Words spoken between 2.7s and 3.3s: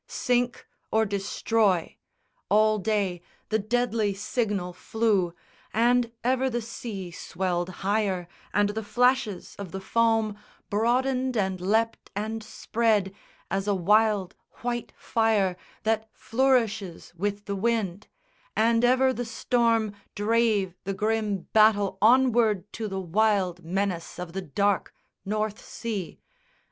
day